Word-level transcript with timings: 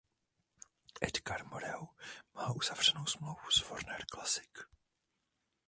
Edgar 1.01 1.43
Moreau 1.45 1.87
má 2.33 2.51
uzavřenou 2.53 3.05
smlouvu 3.05 3.51
s 3.51 3.69
Warner 3.69 4.05
Classics. 4.11 4.65